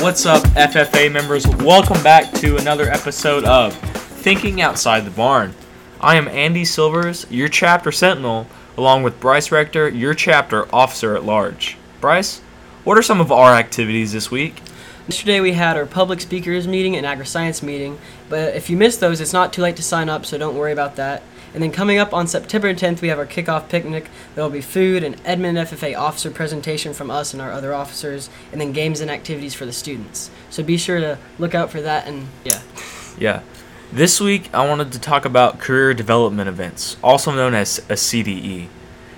What's 0.00 0.24
up, 0.24 0.42
FFA 0.54 1.12
members? 1.12 1.46
Welcome 1.46 2.02
back 2.02 2.32
to 2.36 2.56
another 2.56 2.88
episode 2.88 3.44
of 3.44 3.74
Thinking 3.74 4.62
Outside 4.62 5.04
the 5.04 5.10
Barn. 5.10 5.54
I 6.00 6.16
am 6.16 6.26
Andy 6.26 6.64
Silvers, 6.64 7.26
your 7.28 7.48
chapter 7.48 7.92
sentinel, 7.92 8.46
along 8.78 9.02
with 9.02 9.20
Bryce 9.20 9.52
Rector, 9.52 9.90
your 9.90 10.14
chapter 10.14 10.74
officer 10.74 11.14
at 11.14 11.24
large. 11.24 11.76
Bryce, 12.00 12.38
what 12.82 12.96
are 12.96 13.02
some 13.02 13.20
of 13.20 13.30
our 13.30 13.54
activities 13.54 14.12
this 14.12 14.30
week? 14.30 14.62
Yesterday 15.06 15.38
we 15.38 15.52
had 15.52 15.76
our 15.76 15.84
public 15.84 16.22
speakers 16.22 16.66
meeting 16.66 16.96
and 16.96 17.04
agri-science 17.04 17.62
meeting, 17.62 17.98
but 18.30 18.56
if 18.56 18.70
you 18.70 18.78
missed 18.78 19.00
those, 19.00 19.20
it's 19.20 19.34
not 19.34 19.52
too 19.52 19.60
late 19.60 19.76
to 19.76 19.82
sign 19.82 20.08
up, 20.08 20.24
so 20.24 20.38
don't 20.38 20.56
worry 20.56 20.72
about 20.72 20.96
that. 20.96 21.22
And 21.52 21.62
then 21.62 21.72
coming 21.72 21.98
up 21.98 22.14
on 22.14 22.26
September 22.26 22.72
10th, 22.72 23.00
we 23.00 23.08
have 23.08 23.18
our 23.18 23.26
kickoff 23.26 23.68
picnic. 23.68 24.08
There 24.34 24.44
will 24.44 24.50
be 24.50 24.60
food, 24.60 25.02
an 25.02 25.16
Edmond 25.24 25.58
FFA 25.58 25.98
officer 25.98 26.30
presentation 26.30 26.94
from 26.94 27.10
us 27.10 27.32
and 27.32 27.42
our 27.42 27.50
other 27.50 27.74
officers, 27.74 28.30
and 28.52 28.60
then 28.60 28.72
games 28.72 29.00
and 29.00 29.10
activities 29.10 29.54
for 29.54 29.66
the 29.66 29.72
students. 29.72 30.30
So 30.48 30.62
be 30.62 30.76
sure 30.76 31.00
to 31.00 31.18
look 31.38 31.54
out 31.54 31.70
for 31.70 31.80
that, 31.80 32.06
and 32.06 32.28
yeah. 32.44 32.60
Yeah. 33.18 33.42
This 33.92 34.20
week, 34.20 34.48
I 34.54 34.66
wanted 34.66 34.92
to 34.92 35.00
talk 35.00 35.24
about 35.24 35.58
career 35.58 35.92
development 35.94 36.48
events, 36.48 36.96
also 37.02 37.32
known 37.32 37.54
as 37.54 37.78
a 37.80 37.94
CDE. 37.94 38.68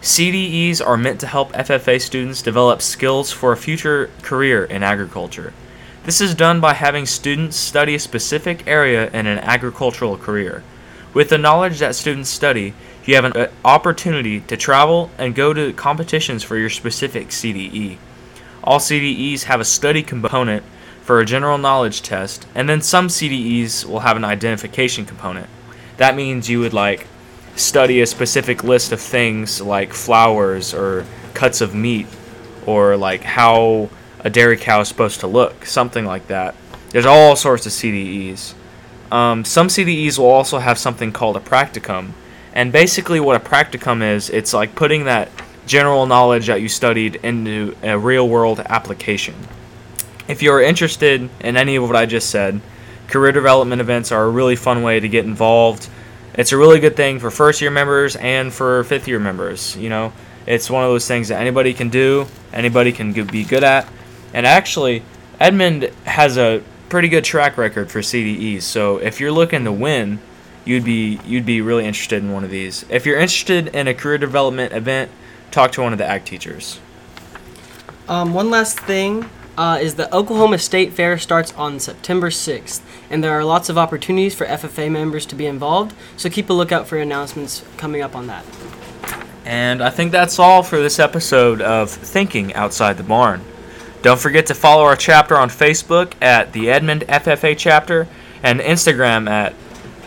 CDEs 0.00 0.80
are 0.84 0.96
meant 0.96 1.20
to 1.20 1.26
help 1.26 1.52
FFA 1.52 2.00
students 2.00 2.40
develop 2.40 2.80
skills 2.80 3.32
for 3.32 3.52
a 3.52 3.56
future 3.56 4.10
career 4.22 4.64
in 4.64 4.82
agriculture. 4.82 5.52
This 6.04 6.20
is 6.20 6.34
done 6.34 6.60
by 6.60 6.72
having 6.74 7.04
students 7.04 7.56
study 7.56 7.94
a 7.96 7.98
specific 7.98 8.66
area 8.66 9.10
in 9.10 9.26
an 9.26 9.38
agricultural 9.40 10.16
career. 10.16 10.62
With 11.12 11.28
the 11.28 11.38
knowledge 11.38 11.80
that 11.80 11.96
students 11.96 12.30
study, 12.30 12.72
you 13.04 13.16
have 13.16 13.24
an 13.24 13.36
uh, 13.36 13.50
opportunity 13.64 14.40
to 14.42 14.56
travel 14.56 15.10
and 15.18 15.34
go 15.34 15.52
to 15.52 15.72
competitions 15.72 16.44
for 16.44 16.56
your 16.56 16.70
specific 16.70 17.28
CDE. 17.28 17.98
All 18.62 18.78
CDEs 18.78 19.44
have 19.44 19.60
a 19.60 19.64
study 19.64 20.02
component 20.02 20.62
for 21.02 21.18
a 21.18 21.24
general 21.26 21.58
knowledge 21.58 22.02
test, 22.02 22.46
and 22.54 22.68
then 22.68 22.82
some 22.82 23.08
CDEs 23.08 23.84
will 23.84 24.00
have 24.00 24.16
an 24.16 24.24
identification 24.24 25.04
component. 25.04 25.48
That 25.96 26.14
means 26.14 26.48
you 26.48 26.60
would 26.60 26.72
like 26.72 27.08
study 27.56 28.00
a 28.00 28.06
specific 28.06 28.62
list 28.62 28.92
of 28.92 29.00
things 29.00 29.60
like 29.60 29.92
flowers 29.92 30.72
or 30.72 31.04
cuts 31.34 31.60
of 31.60 31.74
meat 31.74 32.06
or 32.66 32.96
like 32.96 33.22
how 33.22 33.90
a 34.20 34.30
dairy 34.30 34.56
cow 34.56 34.80
is 34.80 34.88
supposed 34.88 35.20
to 35.20 35.26
look, 35.26 35.66
something 35.66 36.04
like 36.04 36.28
that. 36.28 36.54
There's 36.90 37.06
all 37.06 37.34
sorts 37.34 37.66
of 37.66 37.72
CDEs. 37.72 38.54
Um, 39.10 39.44
some 39.44 39.68
CDEs 39.68 40.18
will 40.18 40.26
also 40.26 40.58
have 40.58 40.78
something 40.78 41.12
called 41.12 41.36
a 41.36 41.40
practicum, 41.40 42.12
and 42.52 42.72
basically 42.72 43.20
what 43.20 43.36
a 43.36 43.40
practicum 43.40 44.02
is, 44.02 44.30
it's 44.30 44.52
like 44.52 44.74
putting 44.74 45.04
that 45.04 45.30
general 45.66 46.06
knowledge 46.06 46.46
that 46.48 46.60
you 46.60 46.68
studied 46.68 47.16
into 47.16 47.76
a 47.82 47.98
real 47.98 48.28
world 48.28 48.60
application. 48.60 49.34
If 50.28 50.42
you're 50.42 50.60
interested 50.60 51.28
in 51.40 51.56
any 51.56 51.76
of 51.76 51.86
what 51.86 51.96
I 51.96 52.06
just 52.06 52.30
said, 52.30 52.60
career 53.08 53.32
development 53.32 53.80
events 53.80 54.12
are 54.12 54.24
a 54.24 54.30
really 54.30 54.56
fun 54.56 54.82
way 54.82 55.00
to 55.00 55.08
get 55.08 55.24
involved. 55.24 55.88
It's 56.34 56.52
a 56.52 56.56
really 56.56 56.80
good 56.80 56.96
thing 56.96 57.18
for 57.18 57.30
first 57.30 57.60
year 57.60 57.70
members 57.70 58.16
and 58.16 58.52
for 58.52 58.84
fifth 58.84 59.08
year 59.08 59.18
members. 59.18 59.76
You 59.76 59.88
know, 59.88 60.12
it's 60.46 60.70
one 60.70 60.84
of 60.84 60.90
those 60.90 61.06
things 61.06 61.28
that 61.28 61.40
anybody 61.40 61.74
can 61.74 61.88
do, 61.88 62.26
anybody 62.52 62.92
can 62.92 63.12
be 63.12 63.44
good 63.44 63.64
at. 63.64 63.88
And 64.32 64.46
actually, 64.46 65.02
Edmond 65.40 65.84
has 66.04 66.38
a 66.38 66.62
pretty 66.90 67.08
good 67.08 67.24
track 67.24 67.56
record 67.56 67.90
for 67.90 68.00
CDEs. 68.00 68.62
So 68.62 68.98
if 68.98 69.20
you're 69.20 69.32
looking 69.32 69.64
to 69.64 69.72
win, 69.72 70.20
you'd 70.64 70.84
be 70.84 71.20
you'd 71.24 71.46
be 71.46 71.60
really 71.62 71.86
interested 71.86 72.22
in 72.22 72.32
one 72.32 72.44
of 72.44 72.50
these. 72.50 72.84
If 72.90 73.06
you're 73.06 73.18
interested 73.18 73.68
in 73.68 73.88
a 73.88 73.94
career 73.94 74.18
development 74.18 74.74
event, 74.74 75.10
talk 75.50 75.72
to 75.72 75.82
one 75.82 75.92
of 75.92 75.98
the 75.98 76.06
ag 76.06 76.24
teachers. 76.24 76.80
Um, 78.08 78.34
one 78.34 78.50
last 78.50 78.78
thing 78.80 79.30
uh, 79.56 79.78
is 79.80 79.94
the 79.94 80.12
Oklahoma 80.14 80.58
State 80.58 80.92
Fair 80.92 81.16
starts 81.16 81.52
on 81.54 81.78
September 81.78 82.28
6th, 82.28 82.80
and 83.08 83.22
there 83.22 83.32
are 83.32 83.44
lots 83.44 83.68
of 83.68 83.78
opportunities 83.78 84.34
for 84.34 84.46
FFA 84.46 84.90
members 84.90 85.24
to 85.26 85.36
be 85.36 85.46
involved, 85.46 85.94
so 86.16 86.28
keep 86.28 86.50
a 86.50 86.52
lookout 86.52 86.88
for 86.88 86.98
announcements 86.98 87.62
coming 87.76 88.02
up 88.02 88.16
on 88.16 88.26
that. 88.26 88.44
And 89.44 89.82
I 89.82 89.90
think 89.90 90.12
that's 90.12 90.38
all 90.38 90.62
for 90.62 90.78
this 90.80 90.98
episode 90.98 91.60
of 91.60 91.90
Thinking 91.90 92.52
Outside 92.54 92.96
the 92.96 93.02
Barn. 93.02 93.44
Don't 94.02 94.18
forget 94.20 94.46
to 94.46 94.54
follow 94.54 94.82
our 94.84 94.96
chapter 94.96 95.36
on 95.36 95.50
Facebook 95.50 96.12
at 96.22 96.52
the 96.52 96.70
Edmond 96.70 97.02
FFA 97.02 97.56
chapter 97.56 98.08
and 98.42 98.60
Instagram 98.60 99.28
at 99.28 99.54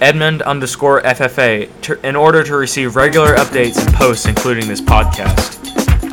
Edmond 0.00 0.42
underscore 0.42 1.00
FFA 1.02 1.68
to, 1.82 2.06
in 2.06 2.14
order 2.14 2.44
to 2.44 2.56
receive 2.56 2.96
regular 2.96 3.34
updates 3.36 3.84
and 3.84 3.94
posts, 3.94 4.26
including 4.26 4.68
this 4.68 4.80
podcast. 4.80 5.58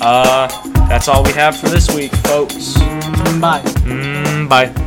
Uh, 0.02 0.48
that's 0.88 1.08
all 1.08 1.24
we 1.24 1.32
have 1.34 1.58
for 1.58 1.68
this 1.68 1.94
week, 1.94 2.12
folks. 2.18 2.74
Bye. 3.40 3.62
Mm, 3.86 4.48
bye. 4.50 4.85